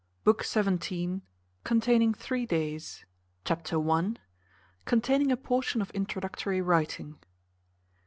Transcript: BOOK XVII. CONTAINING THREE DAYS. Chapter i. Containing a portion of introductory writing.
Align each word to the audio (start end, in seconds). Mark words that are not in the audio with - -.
BOOK 0.23 0.43
XVII. 0.43 1.21
CONTAINING 1.63 2.15
THREE 2.15 2.47
DAYS. 2.47 3.05
Chapter 3.45 3.87
i. 3.91 4.13
Containing 4.85 5.31
a 5.31 5.37
portion 5.37 5.79
of 5.79 5.91
introductory 5.91 6.59
writing. 6.59 7.19